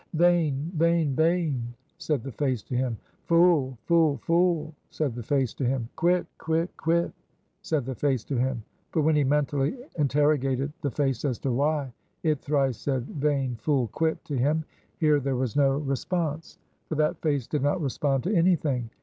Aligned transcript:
Vain! 0.15 0.71
vain! 0.75 1.15
vain! 1.15 1.75
said 1.99 2.23
the 2.23 2.31
face 2.31 2.63
to 2.63 2.75
him. 2.75 2.97
Fool! 3.27 3.77
fool! 3.85 4.17
fool! 4.23 4.73
said 4.89 5.13
the 5.13 5.21
face 5.21 5.53
to 5.53 5.63
him. 5.63 5.89
Quit! 5.95 6.25
quit! 6.39 6.75
quit! 6.75 7.11
said 7.61 7.85
the 7.85 7.93
face 7.93 8.23
to 8.23 8.35
him. 8.35 8.63
But 8.91 9.03
when 9.03 9.15
he 9.15 9.23
mentally 9.23 9.77
interrogated 9.99 10.73
the 10.81 10.89
face 10.89 11.23
as 11.23 11.37
to 11.41 11.51
why 11.51 11.93
it 12.23 12.41
thrice 12.41 12.77
said 12.79 13.03
Vain! 13.09 13.57
Fool! 13.57 13.89
Quit! 13.89 14.25
to 14.25 14.35
him; 14.35 14.65
here 14.97 15.19
there 15.19 15.35
was 15.35 15.55
no 15.55 15.77
response. 15.77 16.57
For 16.89 16.95
that 16.95 17.21
face 17.21 17.45
did 17.45 17.61
not 17.61 17.79
respond 17.79 18.23
to 18.23 18.33
any 18.35 18.55
thing. 18.55 18.89